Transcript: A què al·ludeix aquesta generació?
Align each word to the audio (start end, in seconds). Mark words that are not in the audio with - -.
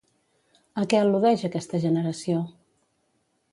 A 0.83 0.85
què 0.93 1.01
al·ludeix 1.01 1.45
aquesta 1.49 1.83
generació? 1.85 2.43